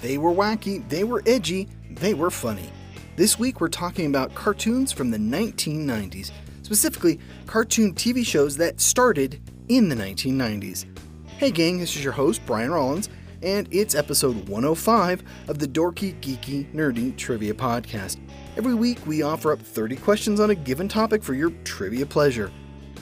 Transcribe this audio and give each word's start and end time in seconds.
They 0.00 0.16
were 0.16 0.30
wacky, 0.30 0.88
they 0.88 1.02
were 1.02 1.24
edgy, 1.26 1.68
they 1.90 2.14
were 2.14 2.30
funny. 2.30 2.70
This 3.16 3.36
week 3.36 3.60
we're 3.60 3.68
talking 3.68 4.06
about 4.06 4.32
cartoons 4.32 4.92
from 4.92 5.10
the 5.10 5.18
1990s, 5.18 6.30
specifically 6.62 7.18
cartoon 7.46 7.94
TV 7.94 8.24
shows 8.24 8.56
that 8.58 8.80
started 8.80 9.40
in 9.68 9.88
the 9.88 9.96
1990s. 9.96 10.86
Hey 11.26 11.50
gang, 11.50 11.78
this 11.80 11.96
is 11.96 12.04
your 12.04 12.12
host, 12.12 12.40
Brian 12.46 12.70
Rollins, 12.70 13.08
and 13.42 13.66
it's 13.72 13.96
episode 13.96 14.48
105 14.48 15.24
of 15.48 15.58
the 15.58 15.66
Dorky, 15.66 16.14
Geeky, 16.20 16.72
Nerdy 16.72 17.16
Trivia 17.16 17.54
Podcast. 17.54 18.18
Every 18.56 18.74
week 18.74 19.04
we 19.04 19.22
offer 19.22 19.50
up 19.50 19.60
30 19.60 19.96
questions 19.96 20.38
on 20.38 20.50
a 20.50 20.54
given 20.54 20.86
topic 20.86 21.24
for 21.24 21.34
your 21.34 21.50
trivia 21.64 22.06
pleasure. 22.06 22.52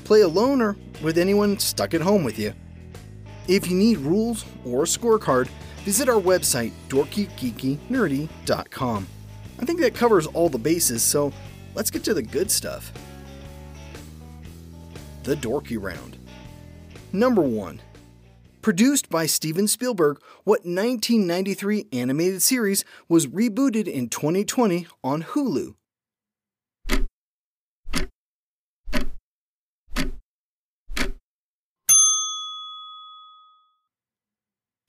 Play 0.04 0.22
alone 0.22 0.62
or 0.62 0.78
with 1.02 1.18
anyone 1.18 1.58
stuck 1.58 1.92
at 1.92 2.00
home 2.00 2.24
with 2.24 2.38
you. 2.38 2.54
If 3.48 3.68
you 3.68 3.76
need 3.76 3.98
rules 3.98 4.44
or 4.64 4.82
a 4.82 4.86
scorecard, 4.86 5.48
visit 5.84 6.08
our 6.08 6.20
website, 6.20 6.72
dorkygeekynerdy.com. 6.88 9.06
I 9.58 9.64
think 9.64 9.80
that 9.80 9.94
covers 9.94 10.26
all 10.26 10.48
the 10.48 10.58
bases, 10.58 11.02
so 11.02 11.32
let's 11.74 11.90
get 11.90 12.04
to 12.04 12.14
the 12.14 12.22
good 12.22 12.50
stuff. 12.50 12.92
The 15.22 15.36
Dorky 15.36 15.80
Round. 15.80 16.18
Number 17.12 17.42
1. 17.42 17.80
Produced 18.62 19.08
by 19.08 19.26
Steven 19.26 19.68
Spielberg, 19.68 20.20
what 20.42 20.66
1993 20.66 21.86
animated 21.92 22.42
series 22.42 22.84
was 23.08 23.28
rebooted 23.28 23.86
in 23.86 24.08
2020 24.08 24.88
on 25.04 25.22
Hulu? 25.22 25.76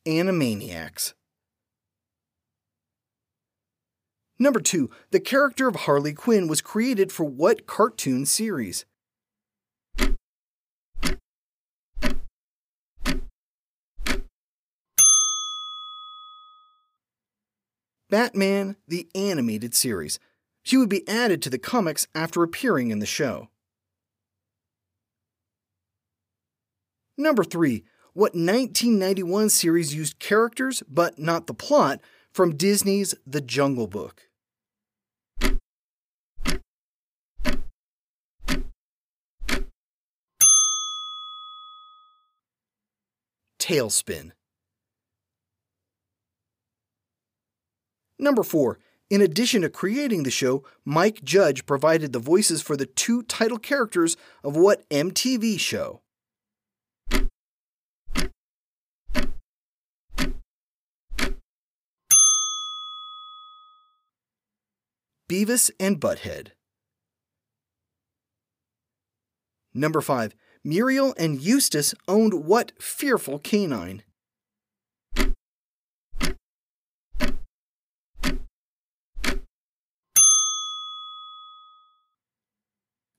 Animaniacs. 0.07 1.13
Number 4.39 4.61
2. 4.61 4.89
The 5.11 5.19
character 5.19 5.67
of 5.67 5.75
Harley 5.75 6.13
Quinn 6.13 6.47
was 6.47 6.61
created 6.61 7.11
for 7.11 7.25
what 7.25 7.67
cartoon 7.67 8.25
series? 8.25 8.85
Batman, 18.09 18.77
the 18.87 19.09
animated 19.13 19.75
series. 19.75 20.19
She 20.63 20.77
would 20.77 20.87
be 20.87 21.05
added 21.09 21.41
to 21.41 21.49
the 21.49 21.57
comics 21.57 22.07
after 22.15 22.43
appearing 22.43 22.91
in 22.91 22.99
the 22.99 23.05
show. 23.05 23.49
Number 27.17 27.43
3. 27.43 27.83
What 28.17 28.33
1991 28.33 29.49
series 29.49 29.93
used 29.93 30.17
characters, 30.17 30.81
but 30.89 31.19
not 31.19 31.45
the 31.45 31.53
plot, 31.53 32.01
from 32.31 32.57
Disney's 32.57 33.13
The 33.27 33.41
Jungle 33.41 33.85
Book? 33.85 34.23
TaleSpin. 43.59 44.31
Number 48.17 48.41
4. 48.41 48.79
In 49.11 49.21
addition 49.21 49.61
to 49.61 49.69
creating 49.69 50.23
the 50.23 50.31
show, 50.31 50.63
Mike 50.83 51.23
Judge 51.23 51.67
provided 51.67 52.13
the 52.13 52.17
voices 52.17 52.63
for 52.63 52.75
the 52.75 52.87
two 52.87 53.21
title 53.21 53.59
characters 53.59 54.17
of 54.43 54.57
what 54.57 54.89
MTV 54.89 55.59
show? 55.59 56.01
Beavis 65.29 65.69
and 65.77 65.99
Butthead. 65.99 66.51
Number 69.73 69.99
5. 69.99 70.33
Muriel 70.63 71.13
and 71.17 71.41
Eustace 71.41 71.93
owned 72.07 72.45
what 72.45 72.71
fearful 72.81 73.37
canine? 73.37 74.03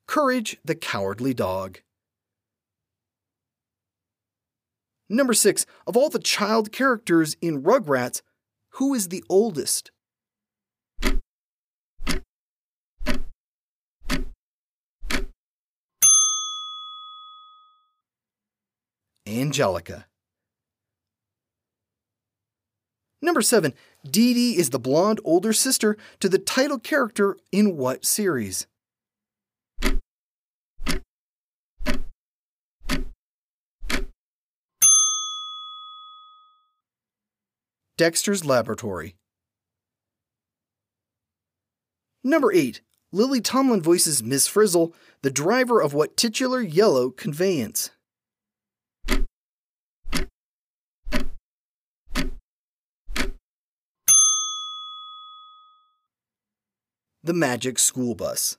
Courage 0.07 0.57
the 0.65 0.75
Cowardly 0.75 1.35
Dog. 1.35 1.81
Number 5.11 5.35
6. 5.35 5.67
Of 5.87 5.97
all 5.97 6.09
the 6.09 6.19
child 6.19 6.73
characters 6.73 7.37
in 7.43 7.63
Rugrats, 7.63 8.23
who 8.71 8.95
is 8.95 9.09
the 9.09 9.23
oldest? 9.29 9.91
Angelica. 19.29 20.07
Number 23.21 23.43
7. 23.43 23.75
Dee 24.09 24.33
Dee 24.33 24.59
is 24.59 24.71
the 24.71 24.79
blonde 24.79 25.21
older 25.25 25.53
sister 25.53 25.97
to 26.21 26.29
the 26.29 26.39
title 26.39 26.79
character 26.79 27.37
in 27.53 27.77
what 27.77 28.05
series? 28.05 28.67
Dexter's 37.97 38.45
Laboratory. 38.45 39.17
Number 42.23 42.53
8. 42.53 42.81
Lily 43.11 43.41
Tomlin 43.41 43.83
voices 43.83 44.23
Miss 44.23 44.47
Frizzle, 44.47 44.95
the 45.23 45.31
driver 45.31 45.81
of 45.81 45.95
what 45.95 46.17
titular 46.17 46.61
yellow 46.61 47.11
conveyance? 47.11 47.91
The 57.29 57.35
Magic 57.35 57.79
School 57.79 58.15
Bus. 58.15 58.57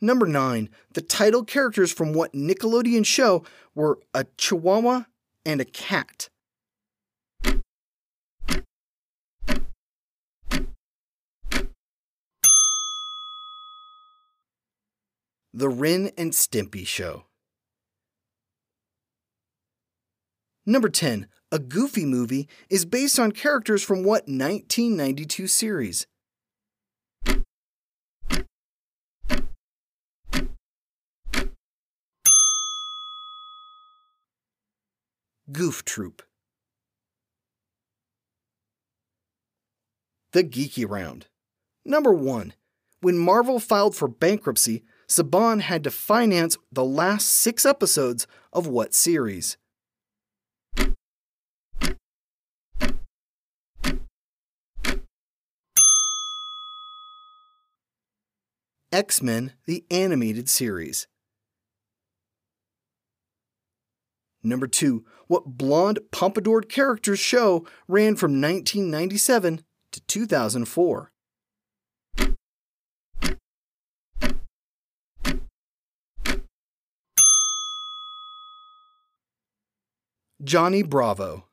Number 0.00 0.24
9. 0.24 0.70
The 0.94 1.02
title 1.02 1.44
characters 1.44 1.92
from 1.92 2.14
what 2.14 2.32
Nickelodeon 2.32 3.04
show 3.04 3.44
were 3.74 3.98
a 4.14 4.24
chihuahua 4.38 5.02
and 5.44 5.60
a 5.60 5.66
cat? 5.66 6.30
The 15.52 15.68
Ren 15.68 16.12
and 16.16 16.32
Stimpy 16.32 16.86
Show. 16.86 17.24
Number 20.64 20.88
10. 20.88 21.26
A 21.50 21.58
Goofy 21.58 22.04
movie 22.04 22.46
is 22.68 22.84
based 22.84 23.18
on 23.18 23.32
characters 23.32 23.82
from 23.82 24.04
what 24.04 24.28
1992 24.28 25.46
series? 25.46 26.06
Goof 35.50 35.86
Troop. 35.86 36.20
The 40.32 40.44
Geeky 40.44 40.86
Round. 40.86 41.28
Number 41.86 42.12
1. 42.12 42.52
When 43.00 43.16
Marvel 43.16 43.58
filed 43.58 43.96
for 43.96 44.06
bankruptcy, 44.06 44.84
Saban 45.08 45.62
had 45.62 45.82
to 45.84 45.90
finance 45.90 46.58
the 46.70 46.84
last 46.84 47.28
six 47.30 47.64
episodes 47.64 48.26
of 48.52 48.66
what 48.66 48.92
series? 48.92 49.56
X 58.92 59.22
Men, 59.22 59.52
the 59.66 59.84
animated 59.90 60.48
series. 60.48 61.06
Number 64.42 64.66
2. 64.66 65.04
What 65.26 65.58
blonde 65.58 65.98
pompadoured 66.10 66.70
characters 66.70 67.18
show 67.18 67.66
ran 67.86 68.16
from 68.16 68.40
1997 68.40 69.62
to 69.92 70.00
2004? 70.00 71.12
Johnny 80.42 80.82
Bravo. 80.82 81.44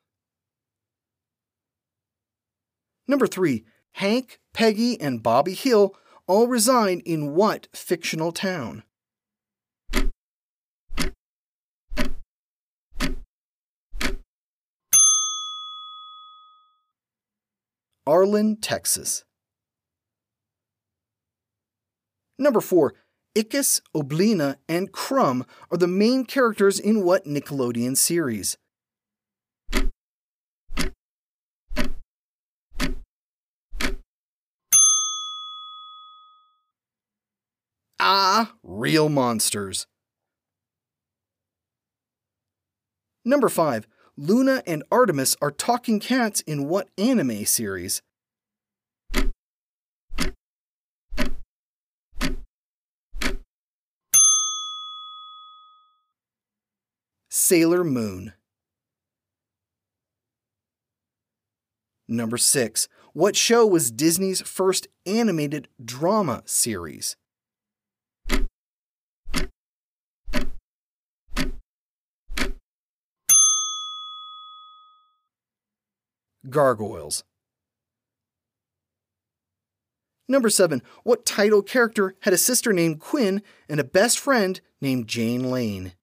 Number 3.07 3.27
3. 3.27 3.65
Hank, 3.93 4.39
Peggy, 4.53 4.99
and 5.01 5.23
Bobby 5.23 5.53
Hill 5.53 5.95
all 6.27 6.47
reside 6.47 7.01
in 7.05 7.35
what 7.35 7.67
fictional 7.73 8.31
town? 8.31 8.83
Arlen, 18.07 18.57
Texas. 18.57 19.23
Number 22.37 22.61
4. 22.61 22.93
Ickis, 23.35 23.81
Oblina, 23.95 24.57
and 24.69 24.91
Krumm 24.91 25.45
are 25.71 25.77
the 25.77 25.87
main 25.87 26.23
characters 26.23 26.79
in 26.79 27.03
what 27.03 27.25
Nickelodeon 27.25 27.97
series? 27.97 28.57
Ah, 38.07 38.53
real 38.61 39.09
monsters. 39.09 39.87
Number 43.25 43.49
5. 43.49 43.87
Luna 44.15 44.61
and 44.67 44.83
Artemis 44.91 45.35
are 45.41 45.49
talking 45.49 45.99
cats 45.99 46.41
in 46.41 46.69
what 46.69 46.87
anime 46.99 47.45
series? 47.45 48.03
Sailor 57.31 57.83
Moon. 57.83 58.33
Number 62.07 62.37
6. 62.37 62.87
What 63.13 63.35
show 63.35 63.65
was 63.65 63.89
Disney's 63.89 64.41
first 64.41 64.87
animated 65.07 65.69
drama 65.83 66.43
series? 66.45 67.15
Gargoyles. 76.49 77.23
Number 80.27 80.49
7. 80.49 80.81
What 81.03 81.25
title 81.25 81.61
character 81.61 82.15
had 82.21 82.33
a 82.33 82.37
sister 82.37 82.73
named 82.73 82.99
Quinn 82.99 83.43
and 83.69 83.79
a 83.79 83.83
best 83.83 84.17
friend 84.17 84.59
named 84.81 85.07
Jane 85.07 85.51
Lane? 85.51 85.93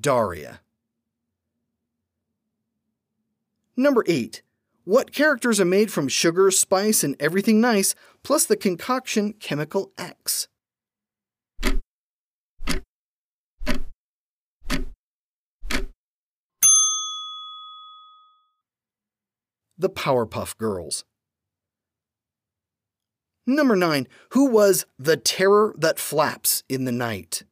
Daria. 0.00 0.60
Number 3.76 4.04
8. 4.06 4.42
What 4.84 5.12
characters 5.12 5.60
are 5.60 5.64
made 5.64 5.92
from 5.92 6.08
sugar, 6.08 6.50
spice, 6.50 7.04
and 7.04 7.14
everything 7.20 7.60
nice, 7.60 7.94
plus 8.22 8.46
the 8.46 8.56
concoction 8.56 9.34
Chemical 9.34 9.92
X? 9.98 10.48
The 19.78 19.88
Powerpuff 19.88 20.56
Girls. 20.56 21.04
Number 23.46 23.76
9. 23.76 24.08
Who 24.30 24.50
was 24.50 24.84
the 24.98 25.16
terror 25.16 25.74
that 25.78 25.98
flaps 25.98 26.64
in 26.68 26.84
the 26.84 26.92
night? 26.92 27.44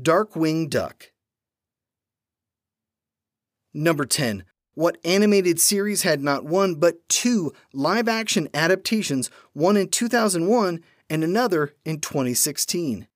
Darkwing 0.00 0.70
Duck. 0.70 1.12
Number 3.74 4.06
10. 4.06 4.44
What 4.74 4.98
animated 5.04 5.60
series 5.60 6.02
had 6.02 6.20
not 6.20 6.44
one 6.44 6.76
but 6.76 7.08
two 7.08 7.52
live 7.72 8.08
action 8.08 8.48
adaptations, 8.54 9.28
one 9.52 9.76
in 9.76 9.88
2001 9.88 10.80
and 11.10 11.24
another 11.24 11.74
in 11.84 12.00
2016? 12.00 13.08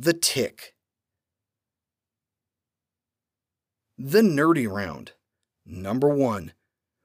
The 0.00 0.12
Tick. 0.12 0.74
The 3.98 4.20
Nerdy 4.20 4.70
Round. 4.70 5.12
Number 5.66 6.08
1. 6.08 6.52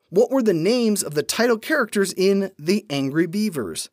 What 0.09 0.29
were 0.29 0.43
the 0.43 0.53
names 0.53 1.01
of 1.01 1.15
the 1.15 1.23
title 1.23 1.57
characters 1.57 2.13
in 2.13 2.51
The 2.59 2.85
Angry 2.91 3.25
Beavers? 3.25 3.89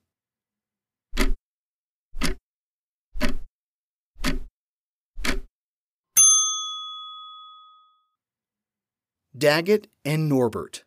Daggett 9.37 9.87
and 10.05 10.29
Norbert. 10.29 10.85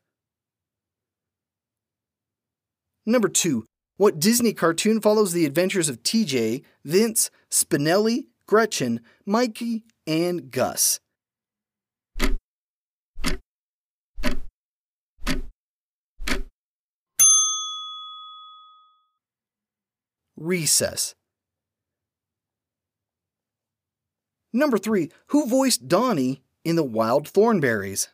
Number 3.05 3.29
2. 3.29 3.65
What 3.97 4.19
Disney 4.19 4.53
cartoon 4.53 4.99
follows 4.99 5.31
the 5.31 5.45
adventures 5.45 5.87
of 5.87 6.03
TJ, 6.03 6.63
Vince, 6.83 7.29
Spinelli, 7.49 8.25
Gretchen, 8.47 9.01
Mikey, 9.25 9.83
and 10.05 10.51
Gus? 10.51 10.99
Recess. 20.35 21.15
Number 24.51 24.77
3. 24.77 25.09
Who 25.27 25.47
voiced 25.47 25.87
Donnie 25.87 26.43
in 26.65 26.75
The 26.75 26.83
Wild 26.83 27.29
Thornberrys? 27.31 28.09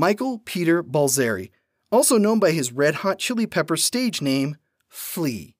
Michael 0.00 0.38
Peter 0.38 0.82
Balzary, 0.82 1.50
also 1.92 2.16
known 2.16 2.38
by 2.38 2.52
his 2.52 2.72
Red 2.72 2.94
Hot 3.04 3.18
Chili 3.18 3.46
Pepper 3.46 3.76
stage 3.76 4.22
name, 4.22 4.56
Flea. 4.88 5.54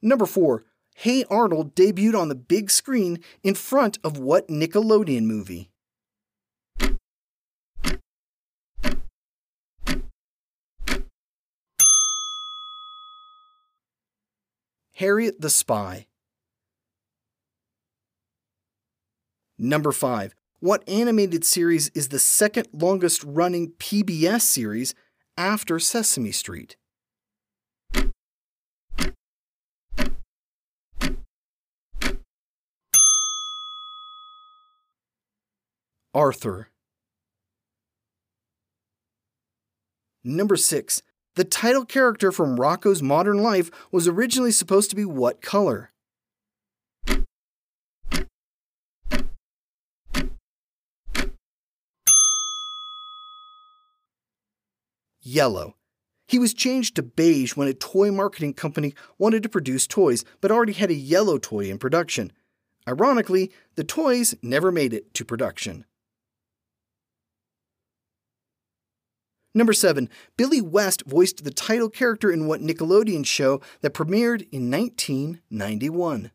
Number 0.00 0.24
4. 0.24 0.64
Hey 0.94 1.24
Arnold 1.28 1.74
debuted 1.74 2.18
on 2.18 2.30
the 2.30 2.34
big 2.34 2.70
screen 2.70 3.18
in 3.42 3.54
front 3.56 3.98
of 4.02 4.16
what 4.16 4.48
Nickelodeon 4.48 5.24
movie? 5.24 5.70
Harriet 14.94 15.42
the 15.42 15.50
Spy. 15.50 16.06
Number 19.58 19.92
5. 19.92 20.34
What 20.62 20.86
animated 20.86 21.46
series 21.46 21.88
is 21.94 22.08
the 22.08 22.18
second 22.18 22.68
longest 22.70 23.24
running 23.24 23.70
PBS 23.78 24.42
series 24.42 24.94
after 25.38 25.78
Sesame 25.78 26.32
Street? 26.32 26.76
Arthur. 36.12 36.68
Number 40.22 40.56
6. 40.56 41.02
The 41.36 41.44
title 41.44 41.86
character 41.86 42.30
from 42.30 42.58
Rocko's 42.58 43.02
Modern 43.02 43.38
Life 43.38 43.70
was 43.90 44.06
originally 44.06 44.52
supposed 44.52 44.90
to 44.90 44.96
be 44.96 45.06
what 45.06 45.40
color? 45.40 45.89
Yellow. 55.34 55.76
He 56.26 56.38
was 56.38 56.54
changed 56.54 56.96
to 56.96 57.02
beige 57.02 57.56
when 57.56 57.68
a 57.68 57.74
toy 57.74 58.10
marketing 58.10 58.54
company 58.54 58.94
wanted 59.18 59.42
to 59.44 59.48
produce 59.48 59.86
toys 59.86 60.24
but 60.40 60.50
already 60.50 60.72
had 60.72 60.90
a 60.90 60.94
yellow 60.94 61.38
toy 61.38 61.70
in 61.70 61.78
production. 61.78 62.32
Ironically, 62.88 63.52
the 63.76 63.84
toys 63.84 64.34
never 64.42 64.72
made 64.72 64.92
it 64.92 65.14
to 65.14 65.24
production. 65.24 65.84
Number 69.54 69.72
7. 69.72 70.08
Billy 70.36 70.60
West 70.60 71.02
voiced 71.06 71.44
the 71.44 71.50
title 71.50 71.90
character 71.90 72.30
in 72.30 72.46
what 72.46 72.60
Nickelodeon 72.60 73.26
show 73.26 73.60
that 73.80 73.94
premiered 73.94 74.48
in 74.52 74.70
1991? 74.70 76.30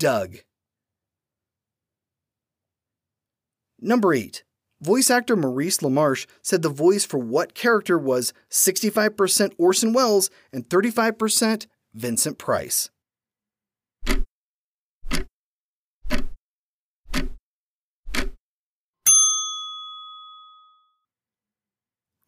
Doug. 0.00 0.38
Number 3.78 4.14
8. 4.14 4.44
Voice 4.80 5.10
actor 5.10 5.36
Maurice 5.36 5.76
LaMarche 5.78 6.26
said 6.40 6.62
the 6.62 6.70
voice 6.70 7.04
for 7.04 7.18
what 7.18 7.52
character 7.52 7.98
was 7.98 8.32
65% 8.50 9.52
Orson 9.58 9.92
Welles 9.92 10.30
and 10.54 10.66
35% 10.66 11.66
Vincent 11.92 12.38
Price. 12.38 12.88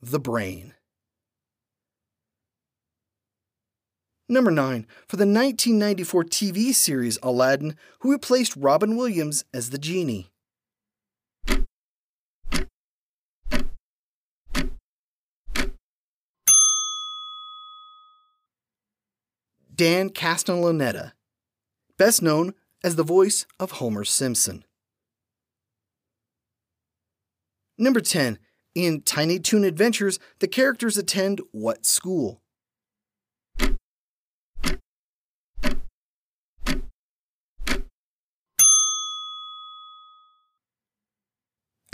The 0.03 0.21
Brain. 0.21 0.75
Number 4.33 4.51
9. 4.51 4.87
For 5.07 5.17
the 5.17 5.27
1994 5.27 6.25
TV 6.25 6.73
series 6.73 7.19
Aladdin, 7.23 7.77
who 7.99 8.13
replaced 8.13 8.57
Robin 8.57 8.97
Williams 8.97 9.45
as 9.53 9.69
the 9.69 9.77
genie. 9.77 10.31
Dan 19.75 20.09
Castellaneta, 20.09 21.13
best 21.99 22.23
known 22.23 22.55
as 22.83 22.97
the 22.97 23.03
voice 23.03 23.45
of 23.61 23.73
Homer 23.73 24.05
Simpson. 24.05 24.65
Number 27.77 28.01
10. 28.01 28.39
In 28.75 29.03
Tiny 29.03 29.39
Toon 29.39 29.65
Adventures, 29.65 30.19
the 30.39 30.49
characters 30.49 30.97
attend 30.97 31.43
what 31.51 31.85
school? 31.85 32.42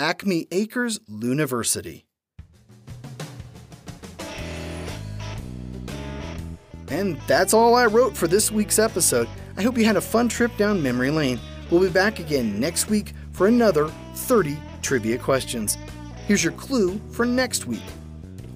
Acme 0.00 0.46
Acres 0.52 1.00
University. 1.08 2.06
And 6.88 7.20
that's 7.26 7.52
all 7.52 7.74
I 7.74 7.86
wrote 7.86 8.16
for 8.16 8.28
this 8.28 8.52
week's 8.52 8.78
episode. 8.78 9.28
I 9.56 9.62
hope 9.62 9.76
you 9.76 9.84
had 9.84 9.96
a 9.96 10.00
fun 10.00 10.28
trip 10.28 10.56
down 10.56 10.80
memory 10.80 11.10
lane. 11.10 11.40
We'll 11.68 11.80
be 11.80 11.88
back 11.88 12.20
again 12.20 12.60
next 12.60 12.88
week 12.88 13.12
for 13.32 13.48
another 13.48 13.88
30 14.14 14.56
trivia 14.82 15.18
questions. 15.18 15.76
Here's 16.28 16.44
your 16.44 16.52
clue 16.52 17.00
for 17.10 17.26
next 17.26 17.66
week. 17.66 17.82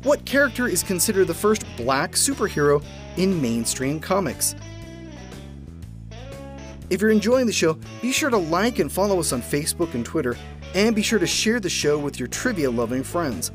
What 0.04 0.24
character 0.24 0.68
is 0.68 0.84
considered 0.84 1.26
the 1.26 1.34
first 1.34 1.64
black 1.76 2.12
superhero 2.12 2.84
in 3.16 3.42
mainstream 3.42 3.98
comics? 3.98 4.54
If 6.88 7.00
you're 7.00 7.10
enjoying 7.10 7.46
the 7.46 7.52
show, 7.52 7.78
be 8.00 8.12
sure 8.12 8.30
to 8.30 8.36
like 8.36 8.78
and 8.78 8.92
follow 8.92 9.18
us 9.18 9.32
on 9.32 9.42
Facebook 9.42 9.94
and 9.94 10.04
Twitter 10.04 10.36
and 10.74 10.94
be 10.94 11.02
sure 11.02 11.18
to 11.18 11.26
share 11.26 11.60
the 11.60 11.70
show 11.70 11.98
with 11.98 12.18
your 12.18 12.28
trivia 12.28 12.70
loving 12.70 13.02
friends. 13.02 13.52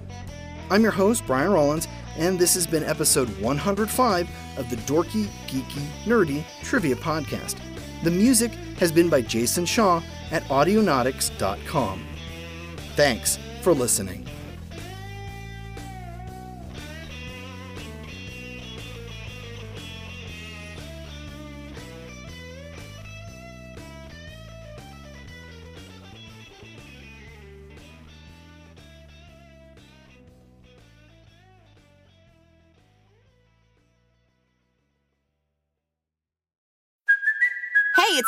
I'm 0.69 0.83
your 0.83 0.91
host, 0.91 1.25
Brian 1.25 1.51
Rollins, 1.51 1.87
and 2.17 2.37
this 2.37 2.53
has 2.55 2.67
been 2.67 2.83
episode 2.83 3.29
105 3.41 4.29
of 4.57 4.69
the 4.69 4.75
Dorky, 4.77 5.27
Geeky, 5.47 5.85
Nerdy 6.05 6.43
Trivia 6.63 6.95
Podcast. 6.95 7.55
The 8.03 8.11
music 8.11 8.51
has 8.79 8.91
been 8.91 9.09
by 9.09 9.21
Jason 9.21 9.65
Shaw 9.65 10.01
at 10.31 10.43
Audionautix.com. 10.43 12.05
Thanks 12.95 13.39
for 13.61 13.73
listening. 13.73 14.27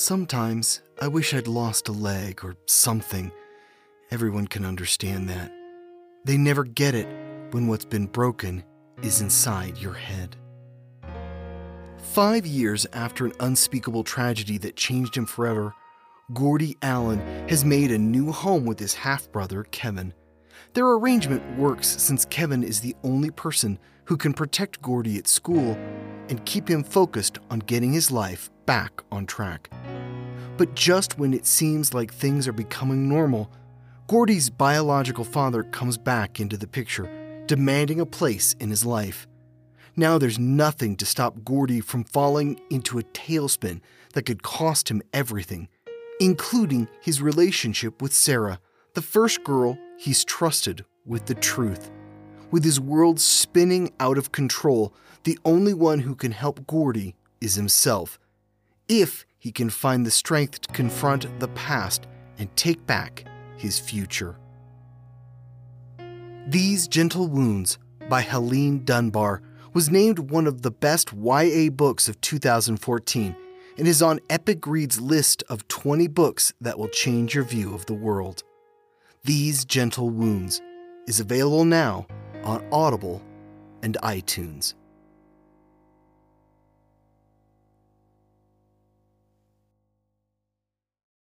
Sometimes 0.00 0.80
I 1.02 1.08
wish 1.08 1.34
I'd 1.34 1.48
lost 1.48 1.88
a 1.88 1.92
leg 1.92 2.44
or 2.44 2.54
something. 2.66 3.32
Everyone 4.12 4.46
can 4.46 4.64
understand 4.64 5.28
that. 5.28 5.52
They 6.24 6.36
never 6.36 6.62
get 6.62 6.94
it 6.94 7.08
when 7.50 7.66
what's 7.66 7.84
been 7.84 8.06
broken 8.06 8.62
is 9.02 9.20
inside 9.20 9.76
your 9.76 9.94
head. 9.94 10.36
Five 12.12 12.46
years 12.46 12.86
after 12.92 13.26
an 13.26 13.32
unspeakable 13.40 14.04
tragedy 14.04 14.56
that 14.58 14.76
changed 14.76 15.16
him 15.16 15.26
forever, 15.26 15.74
Gordy 16.32 16.76
Allen 16.80 17.18
has 17.48 17.64
made 17.64 17.90
a 17.90 17.98
new 17.98 18.30
home 18.30 18.66
with 18.66 18.78
his 18.78 18.94
half 18.94 19.32
brother, 19.32 19.64
Kevin. 19.72 20.14
Their 20.74 20.86
arrangement 20.86 21.58
works 21.58 21.88
since 21.88 22.24
Kevin 22.24 22.62
is 22.62 22.78
the 22.78 22.94
only 23.02 23.30
person 23.30 23.80
who 24.04 24.16
can 24.16 24.32
protect 24.32 24.80
Gordy 24.80 25.18
at 25.18 25.26
school 25.26 25.72
and 26.28 26.46
keep 26.46 26.70
him 26.70 26.84
focused 26.84 27.40
on 27.50 27.58
getting 27.58 27.92
his 27.92 28.12
life 28.12 28.48
back 28.68 29.02
on 29.10 29.24
track. 29.24 29.70
But 30.58 30.74
just 30.74 31.18
when 31.18 31.32
it 31.32 31.46
seems 31.46 31.94
like 31.94 32.12
things 32.12 32.46
are 32.46 32.52
becoming 32.52 33.08
normal, 33.08 33.50
Gordy's 34.08 34.50
biological 34.50 35.24
father 35.24 35.62
comes 35.62 35.96
back 35.96 36.38
into 36.38 36.58
the 36.58 36.66
picture, 36.66 37.08
demanding 37.46 37.98
a 37.98 38.04
place 38.04 38.54
in 38.60 38.68
his 38.68 38.84
life. 38.84 39.26
Now 39.96 40.18
there's 40.18 40.38
nothing 40.38 40.96
to 40.96 41.06
stop 41.06 41.42
Gordy 41.46 41.80
from 41.80 42.04
falling 42.04 42.60
into 42.68 42.98
a 42.98 43.04
tailspin 43.04 43.80
that 44.12 44.26
could 44.26 44.42
cost 44.42 44.90
him 44.90 45.00
everything, 45.14 45.68
including 46.20 46.88
his 47.00 47.22
relationship 47.22 48.02
with 48.02 48.12
Sarah, 48.12 48.60
the 48.92 49.00
first 49.00 49.44
girl 49.44 49.78
he's 49.96 50.24
trusted 50.24 50.84
with 51.06 51.24
the 51.24 51.36
truth. 51.36 51.90
With 52.50 52.64
his 52.64 52.78
world 52.78 53.18
spinning 53.18 53.94
out 53.98 54.18
of 54.18 54.32
control, 54.32 54.92
the 55.24 55.38
only 55.46 55.72
one 55.72 56.00
who 56.00 56.14
can 56.14 56.32
help 56.32 56.66
Gordy 56.66 57.16
is 57.40 57.54
himself. 57.54 58.18
If 58.88 59.26
he 59.38 59.52
can 59.52 59.70
find 59.70 60.04
the 60.06 60.10
strength 60.10 60.62
to 60.62 60.72
confront 60.72 61.40
the 61.40 61.48
past 61.48 62.06
and 62.38 62.54
take 62.56 62.86
back 62.86 63.24
his 63.56 63.78
future. 63.78 64.36
These 66.46 66.88
Gentle 66.88 67.28
Wounds 67.28 67.78
by 68.08 68.22
Helene 68.22 68.84
Dunbar 68.84 69.42
was 69.74 69.90
named 69.90 70.30
one 70.30 70.46
of 70.46 70.62
the 70.62 70.70
best 70.70 71.12
YA 71.12 71.68
books 71.68 72.08
of 72.08 72.20
2014 72.22 73.36
and 73.76 73.86
is 73.86 74.00
on 74.00 74.20
Epic 74.30 74.66
Reads 74.66 75.00
list 75.00 75.44
of 75.50 75.68
20 75.68 76.08
books 76.08 76.52
that 76.60 76.78
will 76.78 76.88
change 76.88 77.34
your 77.34 77.44
view 77.44 77.74
of 77.74 77.84
the 77.86 77.94
world. 77.94 78.42
These 79.24 79.66
Gentle 79.66 80.08
Wounds 80.08 80.62
is 81.06 81.20
available 81.20 81.64
now 81.64 82.06
on 82.44 82.66
Audible 82.72 83.22
and 83.82 83.98
iTunes. 84.02 84.74